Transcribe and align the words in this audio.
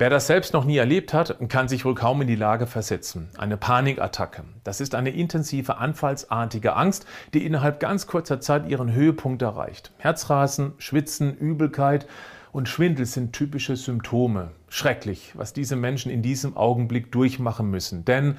Wer 0.00 0.10
das 0.10 0.28
selbst 0.28 0.52
noch 0.52 0.64
nie 0.64 0.76
erlebt 0.76 1.12
hat, 1.12 1.36
kann 1.48 1.66
sich 1.66 1.84
wohl 1.84 1.96
kaum 1.96 2.20
in 2.22 2.28
die 2.28 2.36
Lage 2.36 2.68
versetzen. 2.68 3.30
Eine 3.36 3.56
Panikattacke. 3.56 4.44
Das 4.62 4.80
ist 4.80 4.94
eine 4.94 5.10
intensive, 5.10 5.78
anfallsartige 5.78 6.76
Angst, 6.76 7.04
die 7.34 7.44
innerhalb 7.44 7.80
ganz 7.80 8.06
kurzer 8.06 8.40
Zeit 8.40 8.68
ihren 8.68 8.92
Höhepunkt 8.92 9.42
erreicht. 9.42 9.90
Herzrasen, 9.98 10.74
Schwitzen, 10.78 11.36
Übelkeit 11.36 12.06
und 12.52 12.68
Schwindel 12.68 13.06
sind 13.06 13.32
typische 13.32 13.74
Symptome. 13.74 14.52
Schrecklich, 14.68 15.32
was 15.34 15.52
diese 15.52 15.74
Menschen 15.74 16.12
in 16.12 16.22
diesem 16.22 16.56
Augenblick 16.56 17.10
durchmachen 17.10 17.68
müssen. 17.68 18.04
Denn 18.04 18.36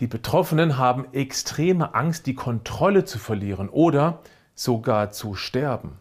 die 0.00 0.06
Betroffenen 0.06 0.78
haben 0.78 1.04
extreme 1.12 1.94
Angst, 1.94 2.24
die 2.24 2.34
Kontrolle 2.34 3.04
zu 3.04 3.18
verlieren 3.18 3.68
oder 3.68 4.20
sogar 4.54 5.10
zu 5.10 5.34
sterben. 5.34 5.98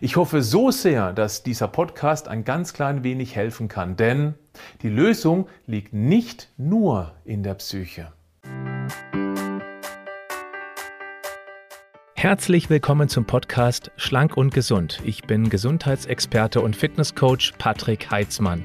Ich 0.00 0.16
hoffe 0.16 0.42
so 0.42 0.70
sehr, 0.70 1.12
dass 1.12 1.42
dieser 1.42 1.68
Podcast 1.68 2.28
ein 2.28 2.44
ganz 2.44 2.72
klein 2.72 3.04
wenig 3.04 3.36
helfen 3.36 3.68
kann, 3.68 3.96
denn 3.96 4.34
die 4.82 4.88
Lösung 4.88 5.48
liegt 5.66 5.92
nicht 5.92 6.50
nur 6.56 7.12
in 7.24 7.42
der 7.42 7.54
Psyche. 7.54 8.12
Herzlich 12.14 12.70
willkommen 12.70 13.08
zum 13.08 13.24
Podcast 13.24 13.90
Schlank 13.96 14.36
und 14.36 14.52
Gesund. 14.52 15.00
Ich 15.04 15.22
bin 15.22 15.48
Gesundheitsexperte 15.48 16.60
und 16.60 16.74
Fitnesscoach 16.74 17.52
Patrick 17.58 18.10
Heitzmann. 18.10 18.64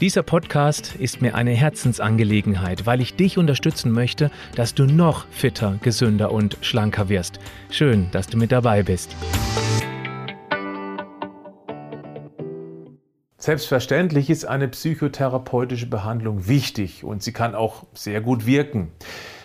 Dieser 0.00 0.22
Podcast 0.22 0.94
ist 0.96 1.22
mir 1.22 1.34
eine 1.34 1.52
Herzensangelegenheit, 1.52 2.84
weil 2.84 3.00
ich 3.00 3.14
dich 3.14 3.38
unterstützen 3.38 3.92
möchte, 3.92 4.30
dass 4.54 4.74
du 4.74 4.84
noch 4.84 5.26
fitter, 5.30 5.78
gesünder 5.82 6.32
und 6.32 6.58
schlanker 6.62 7.08
wirst. 7.08 7.38
Schön, 7.70 8.10
dass 8.10 8.26
du 8.26 8.36
mit 8.36 8.52
dabei 8.52 8.82
bist. 8.82 9.14
Selbstverständlich 13.46 14.28
ist 14.28 14.44
eine 14.44 14.66
psychotherapeutische 14.66 15.86
Behandlung 15.86 16.48
wichtig 16.48 17.04
und 17.04 17.22
sie 17.22 17.32
kann 17.32 17.54
auch 17.54 17.84
sehr 17.94 18.20
gut 18.20 18.44
wirken. 18.44 18.90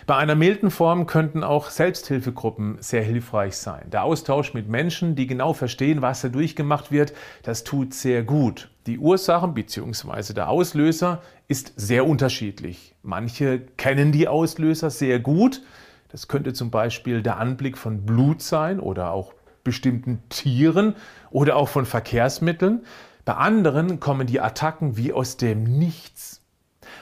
Bei 0.08 0.16
einer 0.16 0.34
milden 0.34 0.72
Form 0.72 1.06
könnten 1.06 1.44
auch 1.44 1.70
Selbsthilfegruppen 1.70 2.78
sehr 2.80 3.04
hilfreich 3.04 3.54
sein. 3.54 3.90
Der 3.92 4.02
Austausch 4.02 4.54
mit 4.54 4.68
Menschen, 4.68 5.14
die 5.14 5.28
genau 5.28 5.52
verstehen, 5.52 6.02
was 6.02 6.20
da 6.20 6.30
durchgemacht 6.30 6.90
wird, 6.90 7.12
das 7.44 7.62
tut 7.62 7.94
sehr 7.94 8.24
gut. 8.24 8.72
Die 8.86 8.98
Ursachen 8.98 9.54
bzw. 9.54 10.32
der 10.32 10.48
Auslöser 10.48 11.22
ist 11.46 11.72
sehr 11.76 12.04
unterschiedlich. 12.04 12.96
Manche 13.04 13.60
kennen 13.76 14.10
die 14.10 14.26
Auslöser 14.26 14.90
sehr 14.90 15.20
gut. 15.20 15.62
Das 16.08 16.26
könnte 16.26 16.54
zum 16.54 16.72
Beispiel 16.72 17.22
der 17.22 17.36
Anblick 17.36 17.78
von 17.78 18.04
Blut 18.04 18.42
sein 18.42 18.80
oder 18.80 19.12
auch 19.12 19.32
bestimmten 19.62 20.24
Tieren 20.28 20.96
oder 21.30 21.54
auch 21.54 21.68
von 21.68 21.86
Verkehrsmitteln. 21.86 22.82
Bei 23.24 23.34
anderen 23.34 24.00
kommen 24.00 24.26
die 24.26 24.40
Attacken 24.40 24.96
wie 24.96 25.12
aus 25.12 25.36
dem 25.36 25.62
Nichts. 25.64 26.40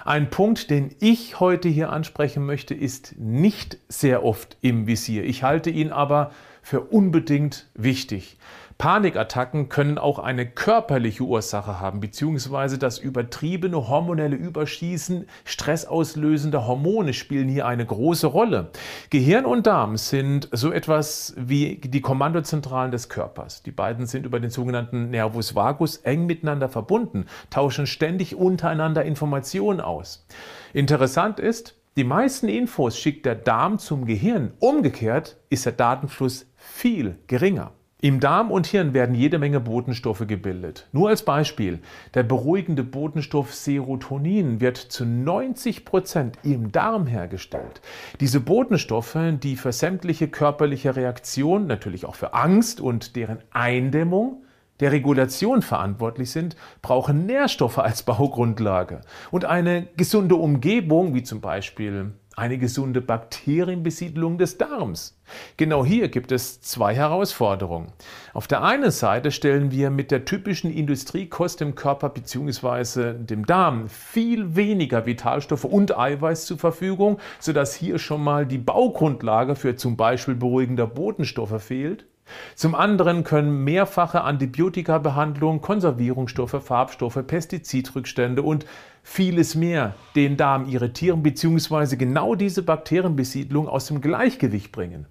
Ein 0.04 0.30
Punkt, 0.30 0.70
den 0.70 0.94
ich 1.00 1.40
heute 1.40 1.68
hier 1.68 1.90
ansprechen 1.90 2.44
möchte, 2.44 2.74
ist 2.74 3.14
nicht 3.18 3.78
sehr 3.88 4.24
oft 4.24 4.56
im 4.60 4.86
Visier. 4.86 5.24
Ich 5.24 5.42
halte 5.42 5.70
ihn 5.70 5.90
aber 5.90 6.32
für 6.62 6.80
unbedingt 6.80 7.70
wichtig. 7.74 8.38
Panikattacken 8.80 9.68
können 9.68 9.98
auch 9.98 10.18
eine 10.18 10.46
körperliche 10.46 11.22
Ursache 11.22 11.80
haben, 11.80 12.00
beziehungsweise 12.00 12.78
das 12.78 12.98
übertriebene 12.98 13.88
hormonelle 13.88 14.36
Überschießen 14.36 15.26
stressauslösender 15.44 16.66
Hormone 16.66 17.12
spielen 17.12 17.46
hier 17.46 17.66
eine 17.66 17.84
große 17.84 18.26
Rolle. 18.26 18.70
Gehirn 19.10 19.44
und 19.44 19.66
Darm 19.66 19.98
sind 19.98 20.48
so 20.52 20.72
etwas 20.72 21.34
wie 21.36 21.76
die 21.76 22.00
Kommandozentralen 22.00 22.90
des 22.90 23.10
Körpers. 23.10 23.62
Die 23.62 23.70
beiden 23.70 24.06
sind 24.06 24.24
über 24.24 24.40
den 24.40 24.48
sogenannten 24.48 25.10
Nervus 25.10 25.54
vagus 25.54 25.98
eng 25.98 26.24
miteinander 26.24 26.70
verbunden, 26.70 27.26
tauschen 27.50 27.86
ständig 27.86 28.34
untereinander 28.34 29.04
Informationen 29.04 29.82
aus. 29.82 30.26
Interessant 30.72 31.38
ist, 31.38 31.76
die 31.98 32.04
meisten 32.04 32.48
Infos 32.48 32.96
schickt 32.96 33.26
der 33.26 33.34
Darm 33.34 33.78
zum 33.78 34.06
Gehirn. 34.06 34.54
Umgekehrt 34.58 35.36
ist 35.50 35.66
der 35.66 35.72
Datenfluss 35.72 36.46
viel 36.56 37.18
geringer. 37.26 37.74
Im 38.02 38.18
Darm 38.18 38.50
und 38.50 38.66
Hirn 38.66 38.94
werden 38.94 39.14
jede 39.14 39.38
Menge 39.38 39.60
Botenstoffe 39.60 40.26
gebildet. 40.26 40.88
Nur 40.90 41.10
als 41.10 41.22
Beispiel, 41.22 41.80
der 42.14 42.22
beruhigende 42.22 42.82
Botenstoff 42.82 43.52
Serotonin 43.54 44.62
wird 44.62 44.78
zu 44.78 45.04
90 45.04 45.84
Prozent 45.84 46.38
im 46.42 46.72
Darm 46.72 47.06
hergestellt. 47.06 47.82
Diese 48.18 48.40
Botenstoffe, 48.40 49.18
die 49.42 49.56
für 49.56 49.72
sämtliche 49.72 50.28
körperliche 50.28 50.96
Reaktionen, 50.96 51.66
natürlich 51.66 52.06
auch 52.06 52.14
für 52.14 52.32
Angst 52.32 52.80
und 52.80 53.16
deren 53.16 53.42
Eindämmung, 53.50 54.44
der 54.80 54.92
Regulation 54.92 55.60
verantwortlich 55.60 56.30
sind, 56.30 56.56
brauchen 56.80 57.26
Nährstoffe 57.26 57.76
als 57.76 58.02
Baugrundlage. 58.02 59.02
Und 59.30 59.44
eine 59.44 59.88
gesunde 59.98 60.36
Umgebung, 60.36 61.14
wie 61.14 61.22
zum 61.22 61.42
Beispiel 61.42 62.12
eine 62.40 62.56
gesunde 62.56 63.02
Bakterienbesiedlung 63.02 64.38
des 64.38 64.56
Darms. 64.56 65.20
Genau 65.58 65.84
hier 65.84 66.08
gibt 66.08 66.32
es 66.32 66.60
zwei 66.62 66.94
Herausforderungen. 66.94 67.92
Auf 68.32 68.48
der 68.48 68.62
einen 68.62 68.90
Seite 68.90 69.30
stellen 69.30 69.70
wir 69.70 69.90
mit 69.90 70.10
der 70.10 70.24
typischen 70.24 70.72
Industriekost 70.72 71.60
dem 71.60 71.74
Körper 71.74 72.08
bzw. 72.08 73.12
dem 73.12 73.44
Darm 73.44 73.88
viel 73.88 74.56
weniger 74.56 75.04
Vitalstoffe 75.04 75.64
und 75.64 75.96
Eiweiß 75.96 76.46
zur 76.46 76.58
Verfügung, 76.58 77.18
sodass 77.38 77.74
hier 77.74 77.98
schon 77.98 78.24
mal 78.24 78.46
die 78.46 78.58
Baugrundlage 78.58 79.54
für 79.54 79.76
zum 79.76 79.98
Beispiel 79.98 80.34
beruhigender 80.34 80.86
Botenstoffe 80.86 81.62
fehlt. 81.62 82.06
Zum 82.54 82.74
anderen 82.74 83.24
können 83.24 83.64
mehrfache 83.64 84.22
Antibiotikabehandlungen, 84.22 85.60
Konservierungsstoffe, 85.60 86.62
Farbstoffe, 86.62 87.26
Pestizidrückstände 87.26 88.42
und 88.42 88.66
vieles 89.02 89.54
mehr 89.54 89.94
den 90.14 90.36
Darm 90.36 90.68
irritieren 90.68 91.22
bzw. 91.22 91.96
genau 91.96 92.34
diese 92.34 92.62
Bakterienbesiedlung 92.62 93.68
aus 93.68 93.86
dem 93.86 94.00
Gleichgewicht 94.00 94.72
bringen. 94.72 95.06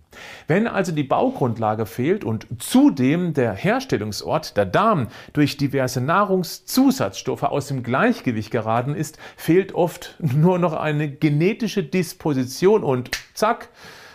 Wenn 0.47 0.67
also 0.67 0.91
die 0.91 1.03
Baugrundlage 1.03 1.85
fehlt 1.85 2.23
und 2.23 2.47
zudem 2.59 3.33
der 3.33 3.53
Herstellungsort, 3.53 4.57
der 4.57 4.65
Darm, 4.65 5.07
durch 5.33 5.57
diverse 5.57 6.01
Nahrungszusatzstoffe 6.01 7.43
aus 7.43 7.67
dem 7.67 7.83
Gleichgewicht 7.83 8.51
geraten 8.51 8.95
ist, 8.95 9.17
fehlt 9.37 9.73
oft 9.73 10.15
nur 10.19 10.59
noch 10.59 10.73
eine 10.73 11.09
genetische 11.09 11.83
Disposition 11.83 12.83
und 12.83 13.11
zack, 13.33 13.69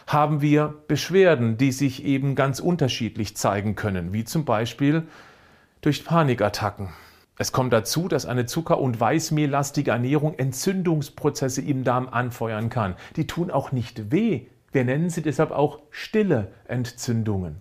haben 0.06 0.40
wir 0.42 0.74
Beschwerden, 0.88 1.56
die 1.56 1.72
sich 1.72 2.04
eben 2.04 2.34
ganz 2.34 2.60
unterschiedlich 2.60 3.36
zeigen 3.36 3.74
können, 3.74 4.12
wie 4.12 4.24
zum 4.24 4.44
Beispiel 4.44 5.04
durch 5.80 6.04
Panikattacken. 6.04 6.90
Es 7.36 7.50
kommt 7.50 7.72
dazu, 7.72 8.06
dass 8.06 8.26
eine 8.26 8.46
zucker- 8.46 8.78
und 8.78 9.00
weißmehllastige 9.00 9.90
Ernährung 9.90 10.34
Entzündungsprozesse 10.38 11.62
im 11.62 11.82
Darm 11.82 12.08
anfeuern 12.08 12.70
kann. 12.70 12.94
Die 13.16 13.26
tun 13.26 13.50
auch 13.50 13.72
nicht 13.72 14.12
weh. 14.12 14.46
Wir 14.70 14.84
nennen 14.84 15.10
sie 15.10 15.22
deshalb 15.22 15.50
auch 15.50 15.80
stille 15.90 16.52
Entzündungen. 16.68 17.56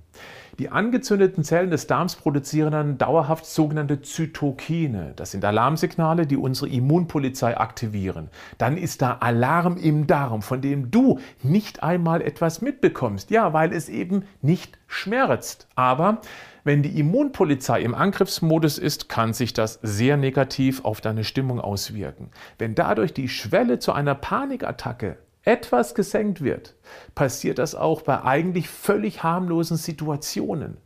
Die 0.59 0.69
angezündeten 0.69 1.43
Zellen 1.43 1.71
des 1.71 1.87
Darms 1.87 2.15
produzieren 2.15 2.73
dann 2.73 2.97
dauerhaft 2.99 3.47
sogenannte 3.47 4.03
Zytokine. 4.03 5.13
Das 5.15 5.31
sind 5.31 5.43
Alarmsignale, 5.43 6.27
die 6.27 6.37
unsere 6.37 6.69
Immunpolizei 6.69 7.57
aktivieren. 7.57 8.29
Dann 8.59 8.77
ist 8.77 9.01
da 9.01 9.17
Alarm 9.19 9.77
im 9.77 10.05
Darm, 10.05 10.43
von 10.43 10.61
dem 10.61 10.91
du 10.91 11.19
nicht 11.41 11.81
einmal 11.81 12.21
etwas 12.21 12.61
mitbekommst. 12.61 13.31
Ja, 13.31 13.51
weil 13.53 13.73
es 13.73 13.89
eben 13.89 14.25
nicht 14.43 14.77
schmerzt. 14.85 15.67
Aber 15.73 16.21
wenn 16.63 16.83
die 16.83 16.99
Immunpolizei 16.99 17.81
im 17.81 17.95
Angriffsmodus 17.95 18.77
ist, 18.77 19.09
kann 19.09 19.33
sich 19.33 19.53
das 19.53 19.79
sehr 19.81 20.17
negativ 20.17 20.85
auf 20.85 21.01
deine 21.01 21.23
Stimmung 21.23 21.59
auswirken. 21.59 22.29
Wenn 22.59 22.75
dadurch 22.75 23.11
die 23.11 23.27
Schwelle 23.27 23.79
zu 23.79 23.91
einer 23.91 24.13
Panikattacke 24.13 25.17
etwas 25.43 25.93
gesenkt 25.95 26.43
wird, 26.43 26.75
passiert 27.15 27.59
das 27.59 27.75
auch 27.75 28.01
bei 28.01 28.23
eigentlich 28.23 28.69
völlig 28.69 29.23
harmlosen 29.23 29.77
Situationen. 29.77 30.77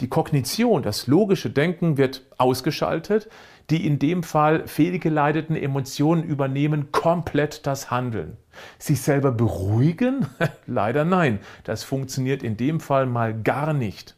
Die 0.00 0.08
Kognition, 0.08 0.82
das 0.82 1.06
logische 1.06 1.50
Denken 1.50 1.96
wird 1.96 2.22
ausgeschaltet, 2.36 3.28
die 3.70 3.86
in 3.86 3.98
dem 3.98 4.22
Fall 4.22 4.66
fehlgeleiteten 4.66 5.56
Emotionen 5.56 6.24
übernehmen 6.24 6.92
komplett 6.92 7.66
das 7.66 7.90
Handeln. 7.90 8.36
Sich 8.78 9.00
selber 9.00 9.32
beruhigen? 9.32 10.26
Leider 10.66 11.04
nein, 11.04 11.38
das 11.64 11.84
funktioniert 11.84 12.42
in 12.42 12.56
dem 12.56 12.80
Fall 12.80 13.06
mal 13.06 13.32
gar 13.34 13.72
nicht. 13.72 14.16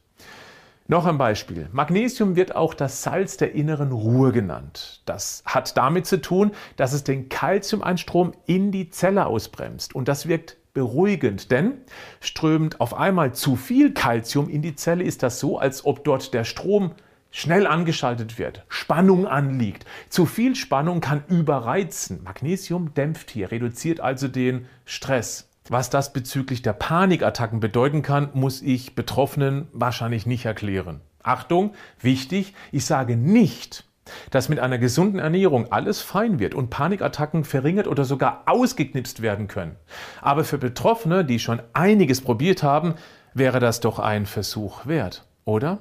Noch 0.86 1.06
ein 1.06 1.16
Beispiel. 1.16 1.70
Magnesium 1.72 2.36
wird 2.36 2.54
auch 2.54 2.74
das 2.74 3.02
Salz 3.02 3.38
der 3.38 3.54
inneren 3.54 3.90
Ruhe 3.90 4.32
genannt. 4.32 5.00
Das 5.06 5.42
hat 5.46 5.78
damit 5.78 6.04
zu 6.04 6.20
tun, 6.20 6.50
dass 6.76 6.92
es 6.92 7.04
den 7.04 7.30
Kalziumeinstrom 7.30 8.32
in 8.44 8.70
die 8.70 8.90
Zelle 8.90 9.24
ausbremst. 9.24 9.94
Und 9.94 10.08
das 10.08 10.28
wirkt 10.28 10.58
beruhigend, 10.74 11.50
denn 11.50 11.78
strömt 12.20 12.80
auf 12.80 12.92
einmal 12.92 13.32
zu 13.32 13.56
viel 13.56 13.94
Kalzium 13.94 14.50
in 14.50 14.60
die 14.60 14.74
Zelle, 14.74 15.04
ist 15.04 15.22
das 15.22 15.40
so, 15.40 15.58
als 15.58 15.86
ob 15.86 16.04
dort 16.04 16.34
der 16.34 16.44
Strom 16.44 16.90
schnell 17.30 17.66
angeschaltet 17.66 18.38
wird, 18.38 18.66
Spannung 18.68 19.26
anliegt. 19.26 19.86
Zu 20.10 20.26
viel 20.26 20.54
Spannung 20.54 21.00
kann 21.00 21.24
überreizen. 21.28 22.22
Magnesium 22.22 22.92
dämpft 22.92 23.30
hier, 23.30 23.50
reduziert 23.50 24.00
also 24.00 24.28
den 24.28 24.66
Stress. 24.84 25.48
Was 25.70 25.88
das 25.88 26.12
bezüglich 26.12 26.60
der 26.60 26.74
Panikattacken 26.74 27.58
bedeuten 27.58 28.02
kann, 28.02 28.28
muss 28.34 28.60
ich 28.60 28.94
Betroffenen 28.94 29.68
wahrscheinlich 29.72 30.26
nicht 30.26 30.44
erklären. 30.44 31.00
Achtung, 31.22 31.72
wichtig, 31.98 32.54
ich 32.70 32.84
sage 32.84 33.16
nicht, 33.16 33.84
dass 34.30 34.50
mit 34.50 34.58
einer 34.58 34.76
gesunden 34.76 35.18
Ernährung 35.18 35.72
alles 35.72 36.02
fein 36.02 36.38
wird 36.38 36.54
und 36.54 36.68
Panikattacken 36.68 37.44
verringert 37.44 37.86
oder 37.86 38.04
sogar 38.04 38.42
ausgeknipst 38.44 39.22
werden 39.22 39.48
können. 39.48 39.76
Aber 40.20 40.44
für 40.44 40.58
Betroffene, 40.58 41.24
die 41.24 41.38
schon 41.38 41.62
einiges 41.72 42.20
probiert 42.20 42.62
haben, 42.62 42.94
wäre 43.32 43.58
das 43.58 43.80
doch 43.80 43.98
ein 43.98 44.26
Versuch 44.26 44.84
wert, 44.84 45.24
oder? 45.46 45.78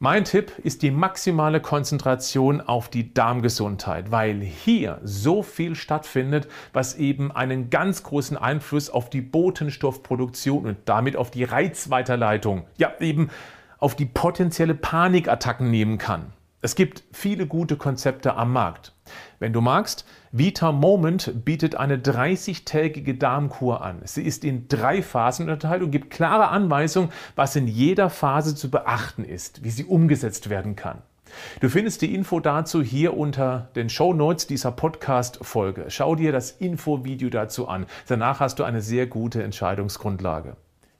Mein 0.00 0.22
Tipp 0.22 0.52
ist 0.62 0.82
die 0.82 0.92
maximale 0.92 1.60
Konzentration 1.60 2.60
auf 2.60 2.88
die 2.88 3.12
Darmgesundheit, 3.12 4.12
weil 4.12 4.40
hier 4.42 5.00
so 5.02 5.42
viel 5.42 5.74
stattfindet, 5.74 6.46
was 6.72 6.94
eben 6.94 7.32
einen 7.32 7.68
ganz 7.68 8.04
großen 8.04 8.36
Einfluss 8.36 8.90
auf 8.90 9.10
die 9.10 9.22
Botenstoffproduktion 9.22 10.66
und 10.66 10.76
damit 10.84 11.16
auf 11.16 11.32
die 11.32 11.42
Reizweiterleitung, 11.42 12.62
ja 12.76 12.92
eben 13.00 13.30
auf 13.78 13.96
die 13.96 14.06
potenzielle 14.06 14.76
Panikattacken 14.76 15.68
nehmen 15.68 15.98
kann. 15.98 16.32
Es 16.60 16.74
gibt 16.74 17.04
viele 17.12 17.46
gute 17.46 17.76
Konzepte 17.76 18.34
am 18.34 18.52
Markt. 18.52 18.92
Wenn 19.38 19.52
du 19.52 19.60
magst, 19.60 20.04
Vita 20.32 20.72
Moment 20.72 21.44
bietet 21.44 21.76
eine 21.76 21.98
30-tägige 21.98 23.16
Darmkur 23.16 23.82
an. 23.82 24.00
Sie 24.02 24.24
ist 24.24 24.44
in 24.44 24.66
drei 24.66 25.00
Phasen 25.00 25.44
unterteilt 25.44 25.82
und 25.82 25.92
gibt 25.92 26.10
klare 26.10 26.48
Anweisungen, 26.48 27.12
was 27.36 27.54
in 27.54 27.68
jeder 27.68 28.10
Phase 28.10 28.56
zu 28.56 28.72
beachten 28.72 29.24
ist, 29.24 29.62
wie 29.62 29.70
sie 29.70 29.84
umgesetzt 29.84 30.50
werden 30.50 30.74
kann. 30.74 31.02
Du 31.60 31.68
findest 31.68 32.02
die 32.02 32.12
Info 32.12 32.40
dazu 32.40 32.82
hier 32.82 33.16
unter 33.16 33.68
den 33.76 33.88
Show 33.88 34.12
Notes 34.12 34.48
dieser 34.48 34.72
Podcast-Folge. 34.72 35.84
Schau 35.90 36.16
dir 36.16 36.32
das 36.32 36.50
Infovideo 36.50 37.30
dazu 37.30 37.68
an. 37.68 37.86
Danach 38.08 38.40
hast 38.40 38.58
du 38.58 38.64
eine 38.64 38.82
sehr 38.82 39.06
gute 39.06 39.44
Entscheidungsgrundlage. 39.44 40.56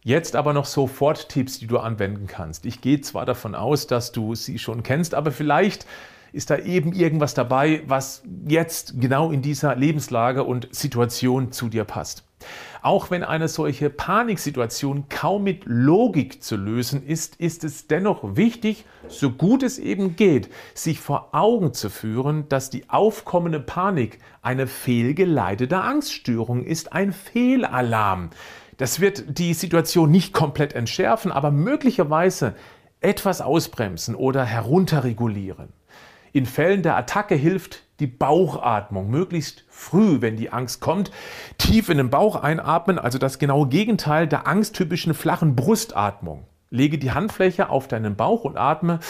Jetzt 0.08 0.36
aber 0.36 0.54
noch 0.54 0.64
sofort 0.64 1.28
Tipps, 1.28 1.58
die 1.58 1.66
du 1.66 1.76
anwenden 1.76 2.26
kannst. 2.26 2.64
Ich 2.64 2.80
gehe 2.80 3.02
zwar 3.02 3.26
davon 3.26 3.54
aus, 3.54 3.86
dass 3.86 4.10
du 4.10 4.34
sie 4.34 4.58
schon 4.58 4.82
kennst, 4.82 5.14
aber 5.14 5.30
vielleicht 5.30 5.84
ist 6.32 6.48
da 6.48 6.56
eben 6.56 6.94
irgendwas 6.94 7.34
dabei, 7.34 7.82
was 7.86 8.22
jetzt 8.46 8.98
genau 9.02 9.30
in 9.30 9.42
dieser 9.42 9.76
Lebenslage 9.76 10.44
und 10.44 10.74
Situation 10.74 11.52
zu 11.52 11.68
dir 11.68 11.84
passt. 11.84 12.24
Auch 12.80 13.10
wenn 13.10 13.22
eine 13.22 13.48
solche 13.48 13.90
Paniksituation 13.90 15.10
kaum 15.10 15.44
mit 15.44 15.64
Logik 15.66 16.42
zu 16.42 16.56
lösen 16.56 17.04
ist, 17.04 17.36
ist 17.36 17.62
es 17.62 17.86
dennoch 17.86 18.34
wichtig, 18.34 18.86
so 19.08 19.30
gut 19.30 19.62
es 19.62 19.78
eben 19.78 20.16
geht, 20.16 20.48
sich 20.72 21.00
vor 21.00 21.30
Augen 21.32 21.74
zu 21.74 21.90
führen, 21.90 22.48
dass 22.48 22.70
die 22.70 22.88
aufkommende 22.88 23.60
Panik 23.60 24.20
eine 24.40 24.68
fehlgeleitete 24.68 25.82
Angststörung 25.82 26.64
ist, 26.64 26.94
ein 26.94 27.12
Fehlalarm. 27.12 28.30
Das 28.78 29.00
wird 29.00 29.38
die 29.38 29.54
Situation 29.54 30.10
nicht 30.10 30.32
komplett 30.32 30.72
entschärfen, 30.72 31.32
aber 31.32 31.50
möglicherweise 31.50 32.54
etwas 33.00 33.40
ausbremsen 33.40 34.14
oder 34.14 34.44
herunterregulieren. 34.44 35.72
In 36.32 36.46
Fällen 36.46 36.82
der 36.82 36.96
Attacke 36.96 37.34
hilft 37.34 37.82
die 37.98 38.06
Bauchatmung 38.06 39.10
möglichst 39.10 39.64
früh, 39.68 40.20
wenn 40.20 40.36
die 40.36 40.50
Angst 40.50 40.80
kommt, 40.80 41.10
tief 41.58 41.88
in 41.88 41.98
den 41.98 42.10
Bauch 42.10 42.36
einatmen, 42.36 43.00
also 43.00 43.18
das 43.18 43.40
genaue 43.40 43.68
Gegenteil 43.68 44.28
der 44.28 44.46
angsttypischen 44.46 45.12
flachen 45.12 45.56
Brustatmung. 45.56 46.44
Lege 46.70 46.98
die 46.98 47.10
Handfläche 47.10 47.70
auf 47.70 47.88
deinen 47.88 48.14
Bauch 48.14 48.44
und 48.44 48.56
atme 48.56 49.00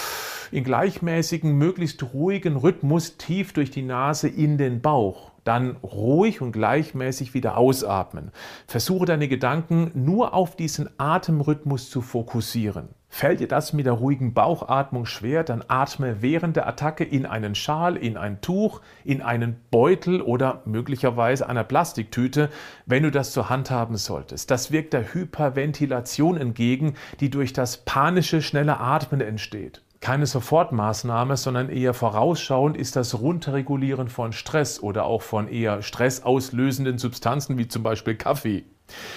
in 0.50 0.64
gleichmäßigen, 0.64 1.52
möglichst 1.52 2.14
ruhigen 2.14 2.56
Rhythmus 2.56 3.18
tief 3.18 3.52
durch 3.52 3.70
die 3.70 3.82
Nase 3.82 4.28
in 4.28 4.56
den 4.56 4.80
Bauch 4.80 5.32
dann 5.48 5.76
ruhig 5.82 6.42
und 6.42 6.52
gleichmäßig 6.52 7.32
wieder 7.32 7.56
ausatmen. 7.56 8.32
Versuche 8.66 9.06
deine 9.06 9.28
Gedanken 9.28 9.90
nur 9.94 10.34
auf 10.34 10.56
diesen 10.56 10.90
Atemrhythmus 10.98 11.88
zu 11.88 12.02
fokussieren. 12.02 12.90
Fällt 13.08 13.40
dir 13.40 13.48
das 13.48 13.72
mit 13.72 13.86
der 13.86 13.94
ruhigen 13.94 14.34
Bauchatmung 14.34 15.06
schwer, 15.06 15.42
dann 15.42 15.64
atme 15.66 16.20
während 16.20 16.56
der 16.56 16.68
Attacke 16.68 17.04
in 17.04 17.24
einen 17.24 17.54
Schal, 17.54 17.96
in 17.96 18.18
ein 18.18 18.42
Tuch, 18.42 18.82
in 19.02 19.22
einen 19.22 19.56
Beutel 19.70 20.20
oder 20.20 20.60
möglicherweise 20.66 21.48
einer 21.48 21.64
Plastiktüte, 21.64 22.50
wenn 22.84 23.04
du 23.04 23.10
das 23.10 23.32
zur 23.32 23.48
Hand 23.48 23.70
haben 23.70 23.96
solltest. 23.96 24.50
Das 24.50 24.70
wirkt 24.70 24.92
der 24.92 25.14
Hyperventilation 25.14 26.36
entgegen, 26.36 26.94
die 27.20 27.30
durch 27.30 27.54
das 27.54 27.78
panische, 27.78 28.42
schnelle 28.42 28.78
Atmen 28.78 29.22
entsteht 29.22 29.80
keine 30.00 30.26
Sofortmaßnahme, 30.26 31.36
sondern 31.36 31.70
eher 31.70 31.94
vorausschauend 31.94 32.76
ist 32.76 32.96
das 32.96 33.18
Runterregulieren 33.18 34.08
von 34.08 34.32
Stress 34.32 34.80
oder 34.82 35.04
auch 35.04 35.22
von 35.22 35.48
eher 35.48 35.82
stressauslösenden 35.82 36.98
Substanzen 36.98 37.58
wie 37.58 37.68
zum 37.68 37.82
Beispiel 37.82 38.14
Kaffee. 38.14 38.64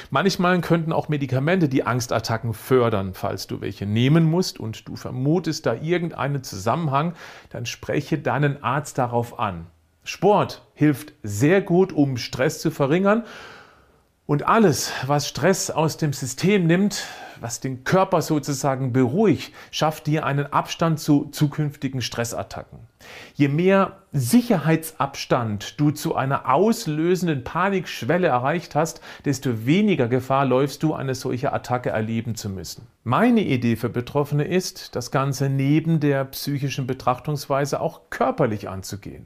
Manchmal 0.10 0.60
könnten 0.62 0.92
auch 0.92 1.08
Medikamente 1.08 1.70
die 1.70 1.84
Angstattacken 1.84 2.54
fördern. 2.54 3.14
Falls 3.14 3.48
du 3.48 3.62
welche 3.62 3.86
nehmen 3.86 4.26
musst 4.26 4.60
und 4.60 4.88
du 4.88 4.96
vermutest 4.96 5.66
da 5.66 5.76
irgendeinen 5.76 6.44
Zusammenhang, 6.44 7.14
dann 7.50 7.66
spreche 7.66 8.18
deinen 8.18 8.64
Arzt 8.64 8.98
darauf 8.98 9.40
an. 9.40 9.68
Sport 10.04 10.64
hilft 10.74 11.14
sehr 11.24 11.62
gut, 11.62 11.94
um 11.94 12.18
Stress 12.18 12.60
zu 12.60 12.72
verringern. 12.72 13.24
Und 14.26 14.48
alles, 14.48 14.92
was 15.06 15.28
Stress 15.28 15.70
aus 15.70 15.98
dem 15.98 16.14
System 16.14 16.66
nimmt, 16.66 17.06
was 17.42 17.60
den 17.60 17.84
Körper 17.84 18.22
sozusagen 18.22 18.94
beruhigt, 18.94 19.54
schafft 19.72 20.08
dir 20.08 20.26
einen 20.26 20.46
Abstand 20.46 21.00
zu 21.00 21.26
zukünftigen 21.32 22.02
Stressattacken. 22.02 22.80
Je 23.34 23.48
mehr 23.48 23.98
Sicherheitsabstand 24.14 25.80
du 25.80 25.92
zu 25.92 26.16
einer 26.16 26.54
auslösenden 26.54 27.44
Panikschwelle 27.44 28.28
erreicht 28.28 28.76
hast, 28.76 29.02
desto 29.26 29.66
weniger 29.66 30.08
Gefahr 30.08 30.46
läufst 30.46 30.84
du, 30.84 30.94
eine 30.94 31.16
solche 31.16 31.52
Attacke 31.52 31.90
erleben 31.90 32.36
zu 32.36 32.50
müssen. 32.50 32.88
Meine 33.04 33.42
Idee 33.42 33.76
für 33.76 33.90
Betroffene 33.90 34.44
ist, 34.44 34.96
das 34.96 35.12
Ganze 35.12 35.50
neben 35.50 36.00
der 36.00 36.26
psychischen 36.26 36.86
Betrachtungsweise 36.86 37.82
auch 37.82 38.02
körperlich 38.10 38.70
anzugehen 38.70 39.26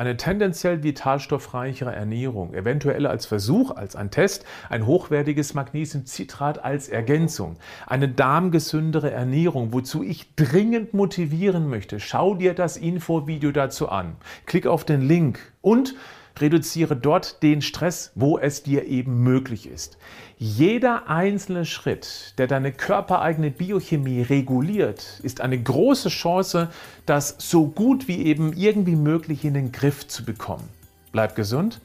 eine 0.00 0.16
tendenziell 0.16 0.82
vitalstoffreichere 0.82 1.94
Ernährung, 1.94 2.54
eventuell 2.54 3.06
als 3.06 3.26
Versuch, 3.26 3.70
als 3.72 3.96
ein 3.96 4.10
Test, 4.10 4.44
ein 4.70 4.86
hochwertiges 4.86 5.52
Magnesiumcitrat 5.52 6.64
als 6.64 6.88
Ergänzung, 6.88 7.49
eine 7.86 8.08
darmgesündere 8.08 9.10
Ernährung, 9.10 9.72
wozu 9.72 10.02
ich 10.02 10.34
dringend 10.34 10.94
motivieren 10.94 11.68
möchte. 11.68 12.00
Schau 12.00 12.34
dir 12.34 12.54
das 12.54 12.76
Infovideo 12.76 13.52
dazu 13.52 13.88
an. 13.88 14.16
Klick 14.46 14.66
auf 14.66 14.84
den 14.84 15.02
Link 15.02 15.38
und 15.60 15.94
reduziere 16.38 16.96
dort 16.96 17.42
den 17.42 17.62
Stress, 17.62 18.12
wo 18.14 18.38
es 18.38 18.62
dir 18.62 18.86
eben 18.86 19.22
möglich 19.22 19.68
ist. 19.68 19.98
Jeder 20.38 21.08
einzelne 21.08 21.66
Schritt, 21.66 22.34
der 22.38 22.46
deine 22.46 22.72
körpereigene 22.72 23.50
Biochemie 23.50 24.22
reguliert, 24.22 25.20
ist 25.22 25.40
eine 25.40 25.60
große 25.60 26.08
Chance, 26.08 26.70
das 27.04 27.36
so 27.38 27.66
gut 27.66 28.08
wie 28.08 28.24
eben 28.24 28.52
irgendwie 28.54 28.96
möglich 28.96 29.44
in 29.44 29.54
den 29.54 29.72
Griff 29.72 30.08
zu 30.08 30.24
bekommen. 30.24 30.68
Bleib 31.12 31.34
gesund, 31.34 31.80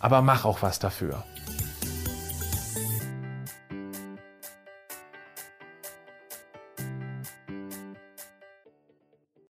aber 0.00 0.20
mach 0.20 0.44
auch 0.44 0.62
was 0.62 0.78
dafür. 0.78 1.24